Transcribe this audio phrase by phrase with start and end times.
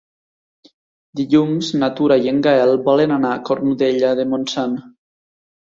[1.19, 4.79] Dilluns na Tura i en Gaël volen anar a Cornudella de Montsant.